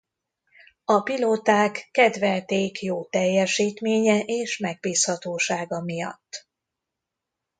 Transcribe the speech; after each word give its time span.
A 0.85 0.99
pilóták 1.01 1.89
kedvelték 1.91 2.81
jó 2.81 3.05
teljesítménye 3.05 4.19
és 4.19 4.57
megbízhatósága 4.57 5.81
miatt. 5.81 6.47